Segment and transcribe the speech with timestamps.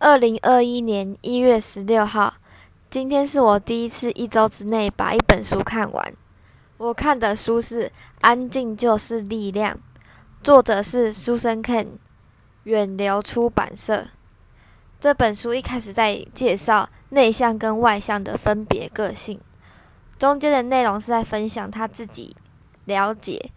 [0.00, 2.34] 二零二一年一月十六号，
[2.88, 6.14] 今天是我第一次一周之内把一本书看完。
[6.76, 7.86] 我看的书是
[8.20, 9.74] 《安静就是力量》，
[10.40, 11.88] 作者是 Susan Cain，
[12.62, 14.06] 远流出版社。
[15.00, 19.40] 这本书一开始在介绍内向跟外向的分别个性，
[20.16, 22.36] 中间的内容是在分享他自己
[22.84, 23.50] 了解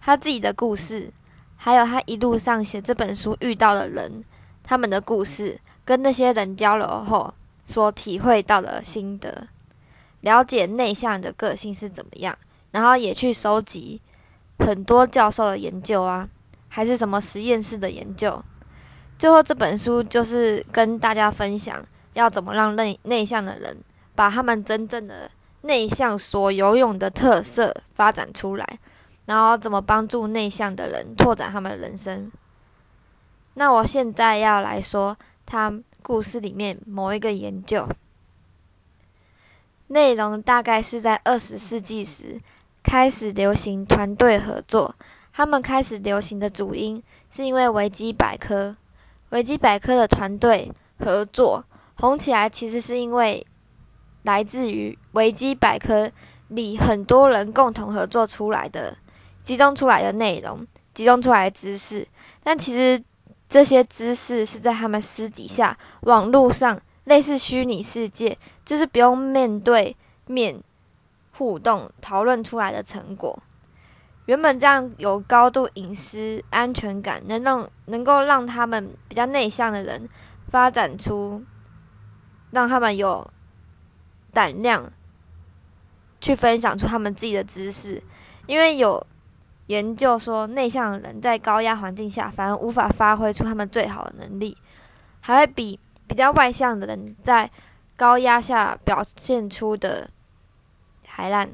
[0.00, 1.12] 他自己的故事，
[1.54, 4.24] 还有他一路上写这本书遇到的人。
[4.72, 9.46] 他们的故事跟那些人交流后所体会到的心得，
[10.22, 12.34] 了解内向的个性是怎么样，
[12.70, 14.00] 然后也去收集
[14.60, 16.26] 很多教授的研究啊，
[16.70, 18.42] 还是什么实验室的研究。
[19.18, 21.84] 最后这本书就是跟大家分享
[22.14, 23.76] 要怎么让内内向的人
[24.14, 28.78] 把他们真正的内向所游泳的特色发展出来，
[29.26, 32.32] 然后怎么帮助内向的人拓展他们的人生。
[33.54, 37.86] 那我现在要来说他故事里面某一个研究
[39.88, 42.40] 内容，大概是在二十世纪时
[42.82, 44.94] 开始流行团队合作。
[45.34, 48.74] 他们开始流行的主因是因为维基百科，
[49.30, 51.64] 维基百科的团队合作
[51.96, 53.46] 红起来，其实是因为
[54.22, 56.10] 来自于维基百科
[56.48, 58.96] 里很多人共同合作出来的、
[59.42, 62.08] 集中出来的内容、集中出来的知识，
[62.42, 63.04] 但其实。
[63.52, 69.94] 这些知识是在他们私底下网络上类似虚拟世界，就是不用面对
[70.24, 70.58] 面
[71.32, 73.42] 互动讨论出来的成果。
[74.24, 80.08] 原本这样有高度隐私安全感，能让能够让他们比较内向的人
[80.48, 81.44] 发展出，
[82.52, 83.30] 让他们有
[84.32, 84.90] 胆量
[86.22, 88.02] 去分享出他们自己的知识，
[88.46, 89.06] 因为有。
[89.66, 94.56] 研究说，内向的人在高压环境下反而无法发挥出他们最好的能力，
[95.20, 97.50] 还会比比较外向的人在
[97.96, 100.10] 高压下表现出的
[101.06, 101.48] 还烂。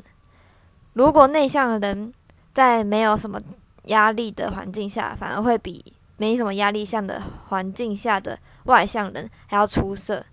[0.95, 2.13] 如果内向的人
[2.55, 3.39] 在没有什么
[3.85, 10.25] 压力的环境下，反而会比没什么压力下的环境下的外向人还要出色。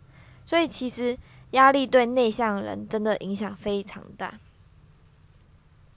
[0.45, 1.17] 所以，其实
[1.51, 4.33] 压力对内向人真的影响非常大。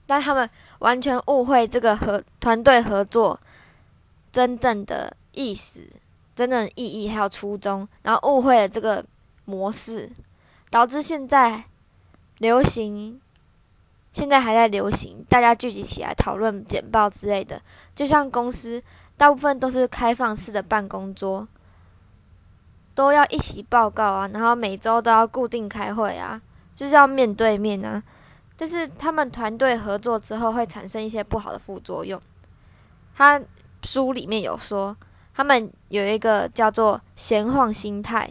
[0.09, 0.49] 但他们
[0.79, 3.39] 完全误会这个合团队合作
[4.31, 5.83] 真正的意思、
[6.35, 9.05] 真正的意义还有初衷，然后误会了这个
[9.45, 10.09] 模式，
[10.71, 11.65] 导致现在
[12.39, 13.21] 流行，
[14.11, 17.61] 现在还在流行，大家聚集起来讨论简报之类的。
[17.93, 18.81] 就像公司
[19.15, 21.47] 大部分都是开放式的办公桌，
[22.95, 26.41] 都要一起报告啊，然后每周都要固定开会啊，
[26.73, 28.01] 就是要面对面啊。
[28.61, 32.21] 但是他们团队合作之后会产生一些不好的副作用。
[33.15, 33.41] 他
[33.83, 34.93] 书里面有说，
[35.33, 38.29] 他们有一个叫做闲晃心态，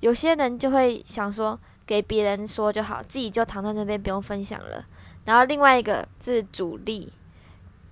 [0.00, 4.82] 有些人就会想说给别人说就好，自己就躺在那边不用分享了。
[5.26, 7.12] 然后另外一个是主力，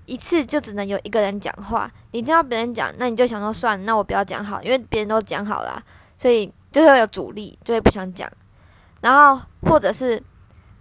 [0.06, 5.82] 一次就只能有一个人讲话，你听到别人讲，那你就想说算了，那我不要讲好，因为别人都讲好了，
[6.16, 8.32] 所以就会有主力，就会不想讲。
[9.02, 10.22] 然后或者是。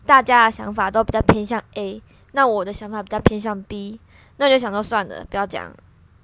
[0.06, 2.02] 大家的想法都比较偏向 A，
[2.34, 4.00] 那我的想法比较偏向 B，
[4.38, 5.72] 那我就想说算了，不要讲，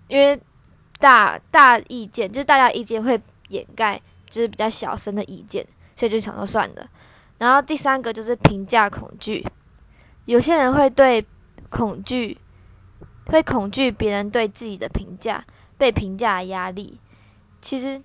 [0.08, 0.40] 因为
[1.00, 4.00] 大大意见就是大家意见会掩盖
[4.30, 5.66] 就是比较小声的意见，
[5.96, 6.88] 所以就想说算了。
[7.40, 9.44] 然后第三个就是评价恐惧，
[10.26, 11.26] 有些人会对
[11.70, 12.38] 恐惧，
[13.26, 15.44] 会恐惧别人对自己的评价，
[15.78, 17.00] 被评价的压力。
[17.60, 18.00] 其实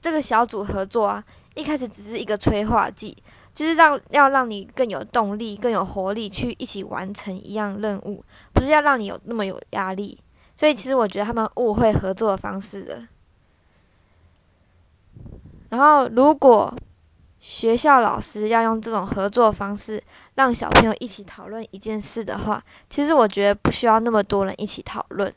[0.00, 1.22] 这个小组合作啊，
[1.54, 3.14] 一开始只是一个催化剂。
[3.56, 8.22] 就是让要让你更有动力、更有活力去一起完成一样任务，
[8.52, 10.20] 不是要让你有那么有压力。
[10.54, 13.08] 所以其实我觉得他们误会合作方式了。
[15.70, 16.72] 然后如果
[17.40, 20.02] 学校老师要用这种合作方式
[20.34, 25.28] 让小朋友一起讨论一件事的话，其实我觉得不需要那么多人一起讨论，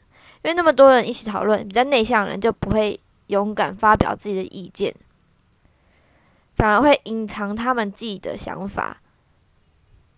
[0.44, 4.94] 因为那么多人一起讨论，比较内向的人就不会勇敢发表自己的意见。
[6.60, 8.98] 反而会隐藏他们自己的想法，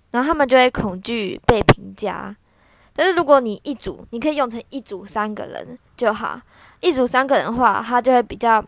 [0.09, 2.35] 然后他们就会恐惧被评价。
[2.93, 6.41] 但是如果你一组，你可以用成一组三个人就好。
[6.79, 8.65] 一组三个人的话，他就会比较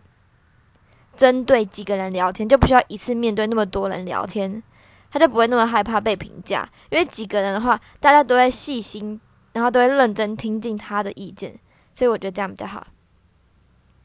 [1.17, 4.61] 针对几个人聊天，就不需要一次面对那么多人聊天，
[5.09, 6.69] 他就不会那么害怕被评价。
[6.91, 9.19] 因为几个人的话，大家都会细心，
[9.53, 11.59] 然后都会认真听进他的意见，
[11.95, 12.85] 所以我觉得这样比较好。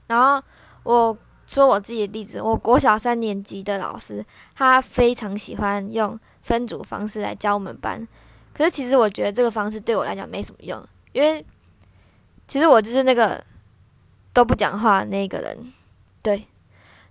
[0.06, 0.42] 然后
[0.84, 1.18] 我。
[1.48, 4.24] 说我自己的例子，我国小三年级的老师，
[4.54, 8.06] 他非常喜欢用分组方式来教我们班。
[8.52, 10.80] 可是其实我觉得这个方式对我来讲没什么用，
[11.12, 11.44] 因为
[12.46, 13.42] 其实我就是那个
[14.32, 15.72] 都不讲话那个人，
[16.22, 16.44] 对。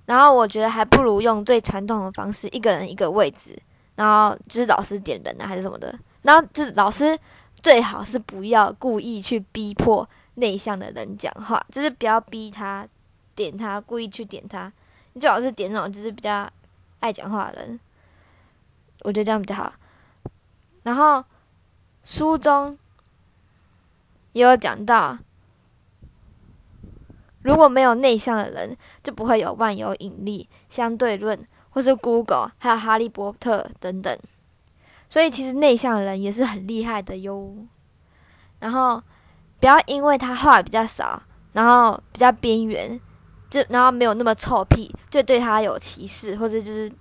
[0.05, 3.57] 然后我觉得还不如用最传统的方式，一个人一个位置，
[3.95, 5.93] 然后就是老师点人啊，还是什么的。
[6.21, 7.17] 然后就是老师
[7.55, 12.87] 最好是不要故意去逼迫内向的人讲话，就是不要逼他
[13.37, 14.73] 点他，故意去点他。
[15.13, 16.51] 你最好是点那种就是比较
[16.99, 17.79] 爱讲话的人，
[19.03, 19.73] 我觉得这样比较好。
[20.83, 21.23] 然后
[22.03, 22.77] 书中
[24.33, 25.17] 也有讲到。
[27.43, 34.19] 如果没有内向的人，就不会有万有引力、相对论，或是 Google，还有哈利波特等等。
[35.07, 37.55] 所以其实内向的人也是很厉害的哟。
[38.59, 39.01] 然后
[39.61, 41.21] 不要因为他话比较少，
[41.53, 42.99] 然后比较边缘，
[43.49, 46.91] 就然后没有那么臭屁，就对他有歧视，或者就是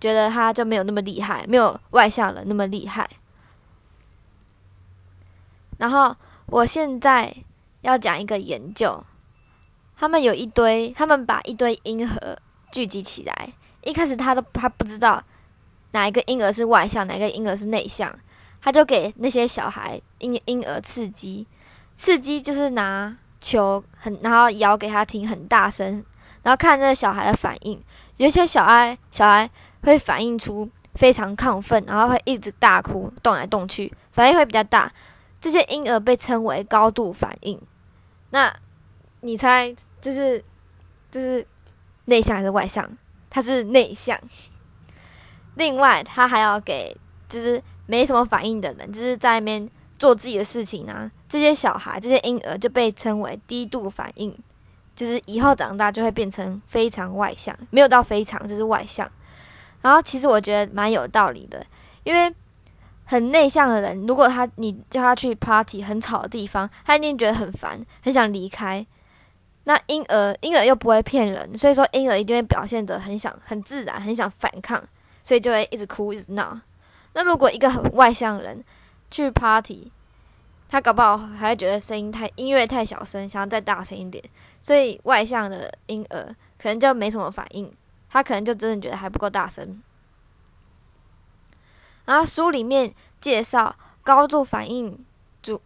[0.00, 3.08] 觉得他就没有那么厉害，没有外向人那么厉害。
[5.78, 6.14] 然后
[6.46, 7.34] 我现在
[7.80, 9.04] 要讲一个研究。
[9.94, 12.36] 他们有一堆，他们把一堆婴儿
[12.72, 13.52] 聚集起来。
[13.84, 15.22] 一开始他都他不知道
[15.92, 18.12] 哪一个婴儿是外向，哪一个婴儿是内向，
[18.60, 21.46] 他就给那些小孩婴婴儿刺激，
[21.96, 26.02] 刺激就是拿球很，然后摇给他听很大声，
[26.42, 27.78] 然后看那个小孩的反应。
[28.16, 29.50] 有些小孩小孩
[29.82, 34.90] 会反应出非常亢奋，然后会一直大哭，动来动去，反应会比较大。
[35.40, 37.60] 这些婴儿被称为高度反应。
[38.30, 38.54] 那
[39.20, 39.74] 你猜？
[40.00, 40.42] 就是
[41.10, 41.46] 就是
[42.06, 42.88] 内向还是外向？
[43.28, 44.18] 他是内向。
[45.56, 46.96] 另外，他还要给
[47.28, 49.68] 就是没什么反应的人，就是在那边
[49.98, 51.10] 做自己的事情啊。
[51.32, 54.36] 这些小孩、这些婴儿就被称为低度反应，
[54.94, 59.10] 就是以后长大就会变成非常外向，没有到非常就是外向。
[59.80, 61.64] 然后，其实我觉得蛮有道理的，
[62.04, 62.30] 因为
[63.06, 68.86] 很内向的人，如果他你叫他去 party 很吵的地方，他一定觉得很烦，很想离开。
[69.64, 74.82] 那婴儿，婴儿又不会骗人，所以说婴儿一定会表现得很想、很自然、很想反抗，
[75.24, 76.60] 所以就会一直哭、一直闹。
[77.14, 78.62] 那如果一个很外向的人
[79.10, 79.90] 去 party，
[80.72, 84.24] 他搞不好还会觉得声音太、音乐太小声，想要再大声一点，
[84.62, 87.70] 所以外向的婴儿可能就没什么反应，
[88.08, 89.82] 他可能就真的觉得还不够大声。
[92.06, 94.98] 然后书里面介绍高度反应
[95.42, 95.60] 组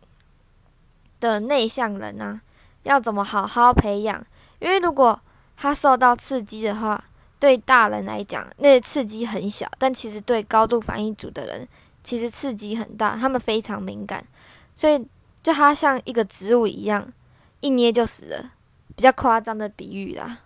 [1.20, 2.40] 的内向人呢。
[2.82, 4.26] 要怎么好好培养？
[4.58, 5.20] 因为如果
[5.56, 7.04] 他受到刺激的话，
[7.38, 11.68] 对大人来讲，那刺激很小；但其实对高度反应组的人，
[12.02, 14.24] 其实刺激很大，他们非常敏感。
[14.76, 15.04] 所以，
[15.42, 17.12] 就他像一个植物一样，
[17.60, 18.52] 一捏就死了。
[18.94, 20.38] 比较夸张的比喻啦。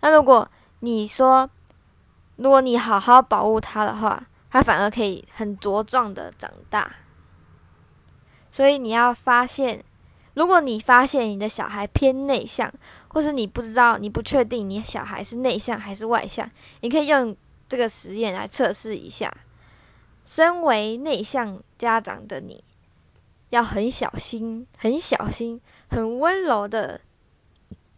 [0.00, 0.48] 那如果
[0.78, 1.50] 你说，
[2.36, 6.94] 如果你好好保护他的话，他反而可以很茁壮的长大。
[8.52, 9.82] 所以你要发现。
[10.34, 12.72] 如果你发现你的小孩偏内向，
[13.08, 16.48] 或是你不知道、你不确定你小孩是内向还是外向，
[16.82, 17.36] 你可以用
[17.68, 19.30] 这个实验来测试一下。
[20.24, 22.62] 身为内向家长的你，
[23.50, 27.00] 要很小心、很小心、很温柔的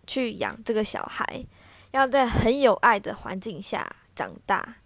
[0.06, 1.46] 去养这个小孩，
[1.92, 4.76] 要在很有爱的环境下长大，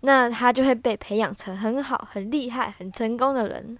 [0.00, 3.78] 那他就会被培养成很好、很厉害、很成功的人。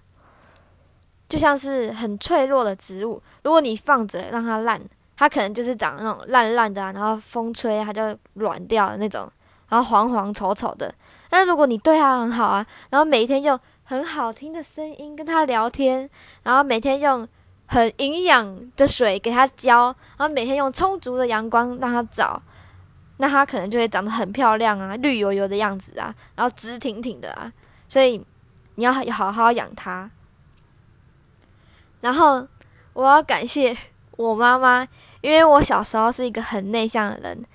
[1.27, 4.81] 就像是很脆弱的植物，如果你放着让它烂，
[5.15, 9.31] 它可能就是长那种烂烂的，然后风吹它就软掉的那种，
[9.71, 10.93] 然后黄黄丑丑的。
[11.29, 16.09] 但如果你对它很好啊，然后每天用很好听的声音跟它聊天，
[16.43, 17.25] 然后每天用
[17.67, 19.85] 很营养的水给它浇，
[20.17, 22.41] 然后每天用充足的阳光让它照，
[23.15, 27.51] 那它可能就会长得很漂亮啊，绿油油的样子啊，然后直挺挺的啊。
[27.87, 28.21] 所以
[28.75, 30.11] 你要好好养它。
[32.01, 32.45] 然后
[32.93, 33.77] 我要感谢
[34.17, 34.85] 我妈妈，
[35.21, 37.45] 因为我小时候是一个很内向的人，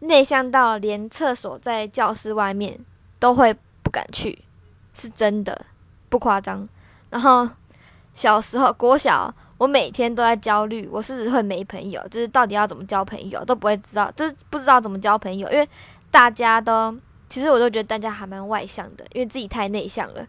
[0.00, 2.78] 内向到连厕所在教室外面
[3.18, 4.44] 都会不敢去，
[4.92, 5.66] 是真的
[6.08, 6.66] 不夸张。
[7.10, 7.48] 然后
[8.14, 12.00] 小时候国小，我每天都在焦虑，我是不是会没朋友？
[12.08, 15.68] 就是到底要怎么交朋友都不会知道，就是不知道怎么交朋友，因为
[16.10, 16.96] 大家都
[17.28, 20.26] 其实我都觉得大家还蛮外向的，因为自己太内向了。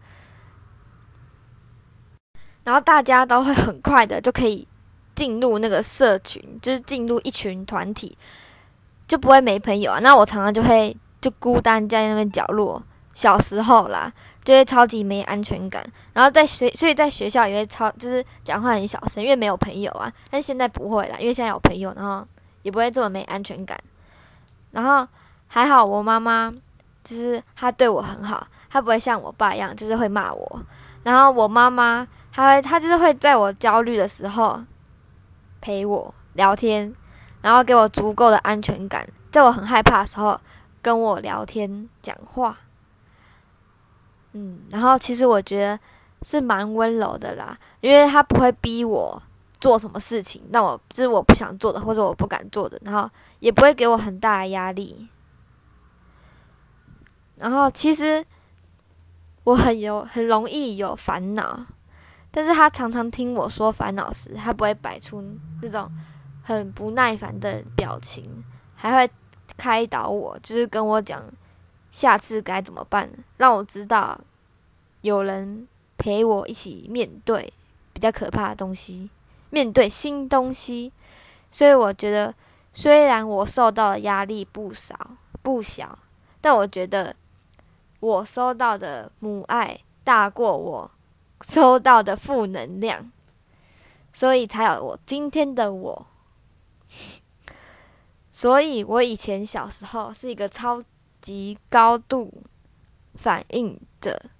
[2.63, 4.67] 然后大家都会很快的就可以
[5.15, 8.15] 进入那个社群，就是进入一群团体，
[9.11, 9.99] 就不会没朋友啊。
[9.99, 12.81] 那我常常就会就孤单在那边角落，
[13.13, 14.09] 小时候啦，
[14.45, 15.85] 就会超级没安全感。
[16.13, 20.09] 然后在学，所以在学校也会超就是讲话很小声，因为没有朋友啊。
[20.29, 22.25] 但现在不会啦，因为现在有朋友，然后
[22.61, 23.77] 也不会这么没安全感。
[24.71, 25.05] 然后
[25.47, 26.49] 还好我妈妈
[27.03, 30.61] 就是她对我很好，她不会像我爸一样，就是会骂我。
[31.03, 32.07] 然后我妈妈。
[32.33, 34.63] 还会，她就是会在我焦虑的时候
[35.59, 36.95] 陪我聊天，
[37.41, 40.39] 然后给我足够的安全感，在我很害怕的时候
[40.81, 42.57] 跟我聊天讲话。
[44.33, 45.79] 嗯，然后其实我觉得
[46.21, 49.21] 是蛮温柔的啦，因为他不会逼我
[49.59, 55.09] 做什么事情，那我就是我不想做的或者我不敢做的，然后也不会给我很大的压力。
[57.35, 58.23] 然后其实
[59.43, 61.65] 我很有很容易有烦恼，
[62.29, 65.21] 但是他常常听我说烦恼时，他不会摆出
[65.61, 65.91] 那种
[66.51, 68.43] 很不耐烦的表情，
[68.75, 69.13] 还会
[69.57, 71.23] 开导我，就是跟我讲。
[71.91, 73.09] 下次该怎么办？
[73.35, 74.17] 让我知道
[75.01, 75.67] 有人
[75.97, 77.51] 陪我一起面对
[77.91, 79.09] 比较可怕的东西，
[79.49, 80.93] 面对新东西。
[81.51, 82.33] 所以我觉得，
[82.71, 84.95] 虽然我受到的压力不少
[85.41, 85.99] 不小，
[86.39, 87.13] 但我觉得
[87.99, 90.89] 我收到的母爱大过我
[91.41, 93.11] 收到的负能量，
[94.13, 96.07] 所以才有我今天的我。
[98.31, 100.81] 所以我以前小时候是一个超。
[101.21, 102.33] 级高度
[103.13, 104.31] 反应的，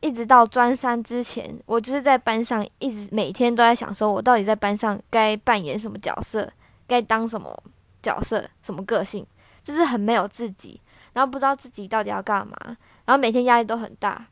[0.00, 6.52] 一直到专三之前，我就是在班上一直每天都在想，说我到底在班上该扮演什么角色，
[6.88, 7.62] 该当什么
[8.02, 9.24] 角色，什么个性，
[9.62, 10.80] 就是很没有自己，
[11.12, 12.56] 然后不知道自己到底要干嘛，
[13.04, 14.26] 然后每天压力都很大。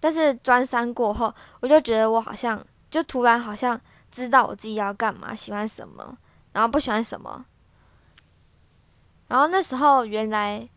[0.00, 3.78] 但是专三过后，我就觉得我好像就突然好像
[4.10, 6.16] 知道我自己要干嘛，喜欢什么，
[6.52, 7.44] 然后不喜欢什么。
[9.28, 10.68] 然后那时候，原来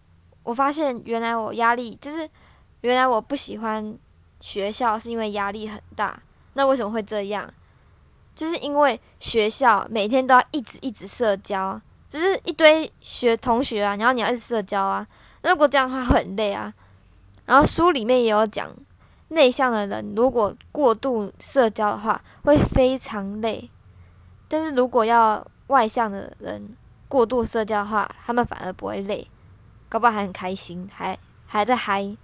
[0.43, 2.29] 我发现，原来我压力就是，
[2.81, 3.97] 原来我不喜欢
[4.39, 6.21] 学校，是因为压力很大。
[6.53, 7.51] 那为什么会这样？
[8.35, 15.07] 就是因为学校每天都要一直一直社交，就是一堆学同学啊，然后你要一直社交啊。
[15.41, 16.73] 如果这样的话会很累啊。
[17.45, 18.71] 然后书里面也有讲，
[19.33, 23.69] 内向的人如果过度社交的话，会非常累。
[24.47, 26.75] 但是如果要外向的人，
[27.07, 29.27] 过度社交的话，他们反而不会累，
[29.89, 32.15] 搞不好还很开心，还还在嗨。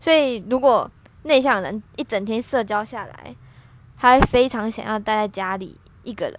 [0.00, 0.90] 所以，如果
[1.22, 3.34] 内向的人一整天社交下来，
[3.96, 6.36] 他会非常想要待在家里一个人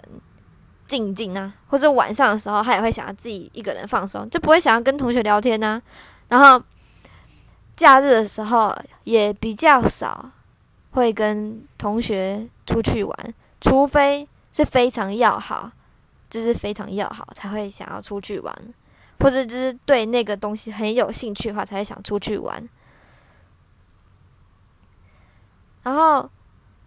[0.85, 5.81] 静静啊，或者晚上的时候，他也会想要自己一个人放松，就不会想要跟同学聊天呢。
[6.29, 6.63] 然后，
[7.79, 10.29] 假日的时候也比较少
[10.91, 15.71] 会跟同学出去玩，除非是非常要好。
[16.29, 18.55] 就是非常要好，才会想要出去玩，
[19.19, 22.69] 或者就是对那个东西很有兴趣的话，才会想出去玩。
[25.81, 26.29] 然后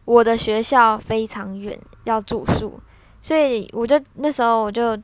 [0.04, 2.78] 我的学校非常远，要住宿，
[3.20, 4.96] 所以我就那时候我就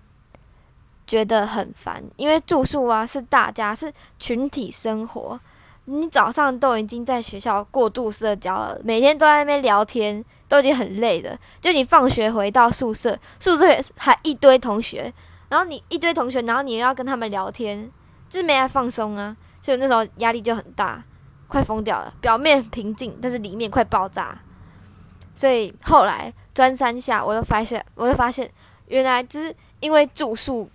[1.05, 5.41] 觉得很烦，因为住宿啊是大家是群体生活，
[5.89, 10.25] 你早上都已经在学校过度社交了，每天都在那边聊天。
[10.49, 13.67] 都已经很累了，就你放学回到宿舍，宿舍
[13.99, 15.13] 还一堆同学，
[15.51, 17.93] 然后你一堆同学，然后你又要跟他们聊天，
[18.31, 21.05] 就是没来放松啊，所以那时候压力就很大，
[21.49, 22.15] 快疯掉了。
[22.23, 24.41] 表面平静，但是里面快爆炸。
[25.35, 28.51] 所以后来专三下，我又发现，我又发现，
[28.87, 30.71] 原来就是因为住宿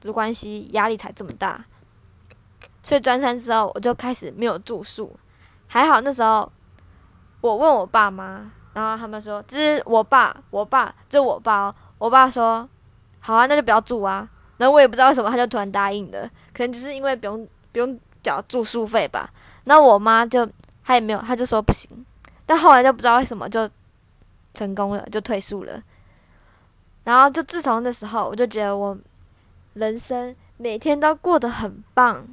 [0.00, 1.64] 的关系，压力才这么大。
[2.84, 5.18] 所以专三之后，我就开始没有住宿。
[5.66, 6.52] 还好那时候，
[7.40, 8.52] 我问我爸妈。
[8.74, 12.68] 然后他们说：“这是我爸，我爸，这我爸。”我爸说
[13.20, 19.30] ：“好啊，那就不要住啊。”然后我也不知道为什么，他就突然答应的，可能就是因为不用不用缴住宿费吧。
[19.62, 20.46] 然后我妈就
[20.84, 22.04] 她也没有，她就说不行。
[22.44, 23.66] 但后来就不知道为什么就
[24.52, 25.80] 成功了，就退宿了。
[27.04, 28.98] 然后就自从那时候，我就觉得我
[29.74, 32.26] 人生每天都过得很棒，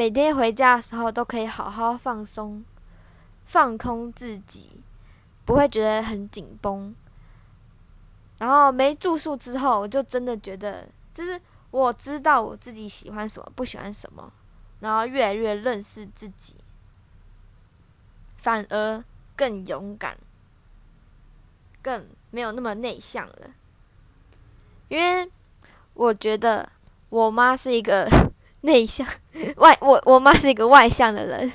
[0.00, 2.64] 每天回家的时候都可以好好放松，
[3.44, 4.82] 放空自己。
[5.44, 6.94] 不会觉得很紧绷，
[8.38, 11.38] 然后没住宿之后，我就真的觉得，就是
[11.70, 14.32] 我知道我自己喜欢什么，不喜欢什么，
[14.78, 16.54] 然后越来越认识自己，
[18.38, 19.04] 反而
[19.36, 20.16] 更勇敢，
[21.82, 23.50] 更没有那么内向了。
[24.88, 25.30] 因为
[25.92, 26.66] 我觉得
[27.10, 28.08] 我妈是一个
[28.62, 29.06] 内向
[29.56, 31.52] 外，我我妈是一个外向的人，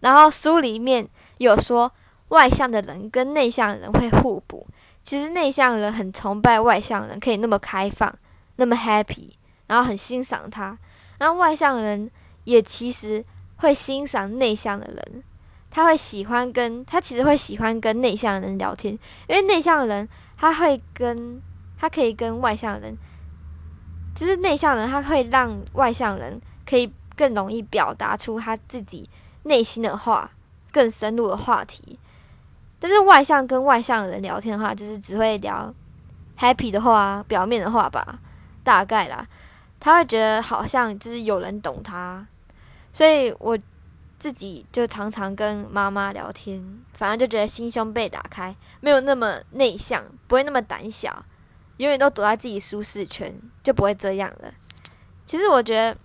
[0.00, 1.08] 然后书里面
[1.38, 1.92] 有说。
[2.28, 4.66] 外向的人跟内向的人会互补。
[5.02, 8.12] 其实内向的人很崇拜外向的人，可以那么开放，
[8.56, 9.30] 那么 happy，
[9.68, 10.76] 然后很欣赏他。
[11.18, 12.10] 然后外向的人
[12.44, 13.24] 也其实
[13.56, 15.22] 会欣赏内向的人，
[15.70, 18.98] 他会喜欢跟他其实会喜欢跟内向的人聊天，
[19.28, 21.40] 因为内向的人他会跟
[21.78, 22.96] 他可以跟外向的人，
[24.14, 29.08] 就是内向人他会让外向人可以更容易表达出他自己
[29.42, 30.30] 内心的话，
[30.72, 31.98] 更深入的话题。
[32.78, 35.72] 但是外向跟外向的人聊天的话，就是只会聊
[36.38, 38.18] happy 的话，表面的话吧，
[38.62, 39.26] 大概啦。
[39.80, 42.26] 他会觉得好像就是有人懂他，
[42.92, 43.58] 所以我
[44.18, 46.62] 自己就常常跟妈妈聊天，
[46.94, 51.24] 反正就觉得心胸被打开，没有那么内向，不会那么胆小，
[51.78, 54.52] 永远都躲在自己舒适圈，就不会这样了。
[55.26, 55.96] 其实我觉得，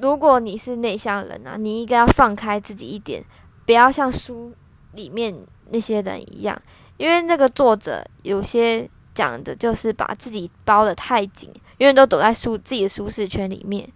[0.00, 3.24] 如果你是内向人啊，你应该要放开自己一点，
[3.66, 4.52] 不要像书
[4.92, 5.34] 里面
[5.70, 6.60] 那些人一样，
[6.96, 11.52] 因为那个作者有些讲的就是把自己包的太紧。
[11.78, 13.90] 永远都躲在舒自己的舒适圈里面，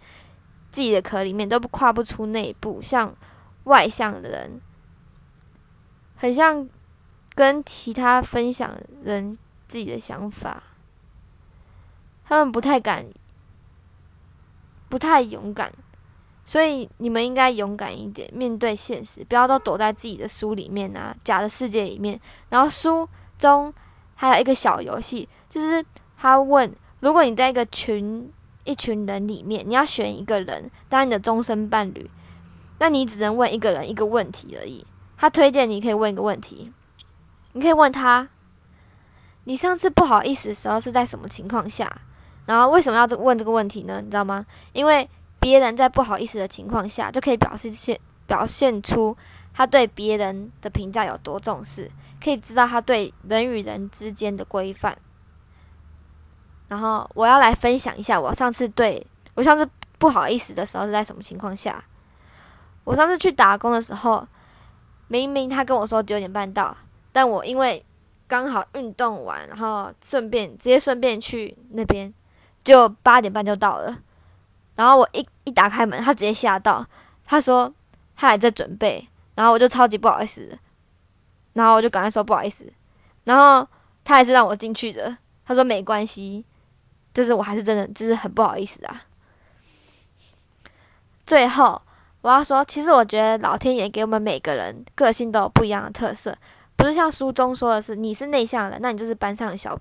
[0.68, 2.80] 自己的壳里面都不跨不出那一步。
[2.82, 3.14] 像
[3.64, 4.60] 外向的人，
[6.16, 6.68] 很像
[7.36, 10.62] 跟其他分享人自己的想法，
[12.24, 13.06] 他们不太敢，
[14.88, 15.72] 不太勇敢。
[16.44, 22.18] 所以你们应该勇敢一点，面对现实，不要都躲在自己的书里面啊，假的世界里面。
[22.48, 23.06] 然后书
[23.36, 23.70] 中
[24.14, 25.84] 还有一个小游戏，就是
[26.16, 26.74] 他问。
[27.00, 28.32] 如果你在一个群
[28.64, 32.10] 一群人里面，你要选一个人当你的终身伴侣，
[32.78, 34.84] 那你只能问一个人一个问题而已。
[35.16, 36.72] 他推荐你可以问一个问题，
[37.52, 38.28] 你可以问他：
[39.48, 41.90] 你上次不好意思的时候是在什么情况下？
[42.44, 43.98] 然后为什么要这问这个问题呢？
[44.04, 44.44] 你知道吗？
[44.74, 45.08] 因为
[45.40, 49.16] 别人在不好意思的情况下，就可以表示现表现出
[49.54, 51.90] 他对别人的评价有多重视，
[52.22, 54.94] 可以知道他对人与人之间的规范。
[56.68, 61.82] 然后我要来分享一下我上次对我上次不好意思的时候是在什么情况下。
[62.84, 64.28] 我上次去打工的时候，
[65.06, 66.76] 明明他跟我说九点半到，
[67.12, 67.82] 但我因为
[68.28, 72.14] 刚好运动完，然后顺便直接顺便去那边，
[72.62, 73.98] 就八点半就到了。
[74.76, 76.86] 然后我一一打开门，他直接吓到，
[77.24, 77.74] 他说
[78.14, 80.56] 他还在准备，然后我就超级不好意思，
[81.54, 82.72] 然后我就赶快说不好意思，
[83.24, 83.66] 然后
[84.04, 86.44] 他还是让我进去的，他说没关系。
[87.10, 89.02] 就是我还是真的就是很不好意思啊。
[91.26, 91.80] 最后
[92.20, 96.36] 我要说，其实我觉得老天爷给我们每个人个性都有不一样的特色，
[96.78, 99.76] 不是像书中说的是你是内向人，那你就是班上的小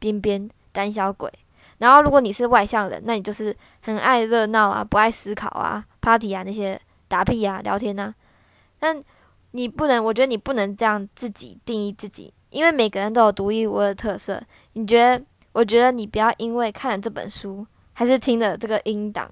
[0.00, 1.30] 边边胆小鬼；
[1.78, 8.12] 然后如果你是外向人，那你就是很爱热闹啊，不爱思考啊，party 啊那些打屁啊聊天啊。
[8.78, 9.02] 但
[9.52, 14.42] 你不能，我觉得你不能这样自己定义自己，因为每个人都有独一无二的特色。
[14.74, 15.24] 你觉得？
[15.52, 19.28] 我觉得你不要因为看了这本书，还是听了这个音档，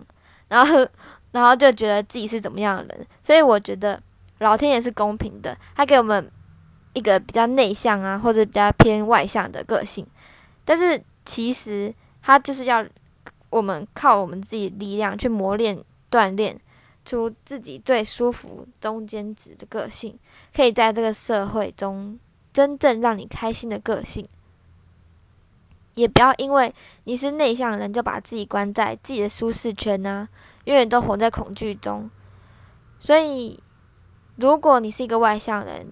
[0.49, 0.85] 然后
[1.31, 3.07] 然后就觉得自己是怎么样的人。
[3.23, 4.03] 所以我觉得
[4.39, 6.29] 老天也是公平的，他给我们
[6.93, 10.07] 一个比较内向啊，或者比较偏外向的个性。
[10.65, 12.85] 但是其实他就是要
[13.51, 16.59] 我们靠我们自己力量去磨练、锻炼
[17.05, 20.19] 出自己最舒服中间值的个性，
[20.55, 22.19] 可以在这个社会中
[22.53, 24.27] 真正让你开心的个性。
[25.95, 26.73] 也不要因为
[27.05, 30.29] 你是内向人，就把自己关在自己的舒适圈呢，
[30.65, 32.09] 永远都活在恐惧中。
[33.01, 33.59] 所以，
[34.37, 35.89] 如果你是一个外向人，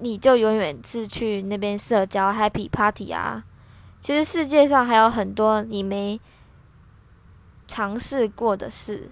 [0.00, 3.44] 你就永远是去那边社交、happy party 啊。
[4.00, 6.20] 其实世界上还有很多你没
[7.66, 9.10] 尝试过的事。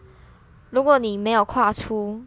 [0.71, 2.23] 如果你没有跨出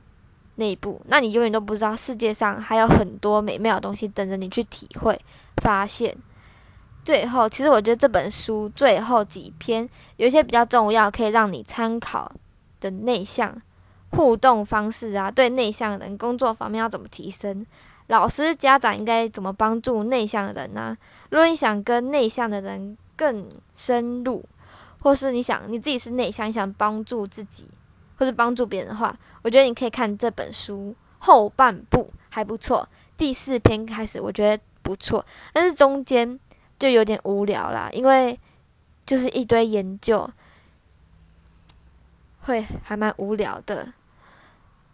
[0.55, 5.19] 那一步，那你永远都不知道世界上还有很多美妙的东西等着你去体会、
[5.61, 6.17] 发现。
[7.03, 12.29] 最后，其实我觉得这本书最后几篇有一些比较重要，可以让你参考
[12.81, 13.61] 的内向
[14.09, 17.65] 互动方式啊，对内向人工作方面要怎么提升，
[18.07, 20.97] 老师家长应该怎么帮助内向的人呢？
[21.29, 24.43] 如果你想跟内向的人更深入，
[24.99, 27.67] 或是你想你自己是内向，你想帮助自己
[28.17, 36.39] 或是帮助别人的话，我觉得你可以看这本书后半部还不错，第四篇开始我觉得不错，但是中间。
[36.79, 38.39] 就有点无聊啦，因为
[39.03, 40.29] 就是一堆研究，
[42.41, 43.91] 会还蛮无聊的。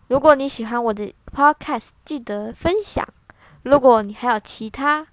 [0.08, 3.08] 如果你喜欢我的 podcast，记得分享。
[3.63, 5.08] 如果你还有其他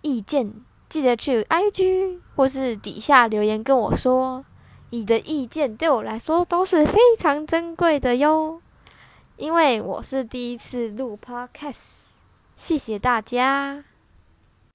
[0.00, 0.52] 意见，
[0.88, 4.44] 记得去 IG 或是底下留言跟我说。
[4.90, 8.62] 你的意见对我来说都是非常珍贵的哟，
[9.36, 11.96] 因为我是第一次录 podcast。
[12.54, 13.84] 谢谢大家。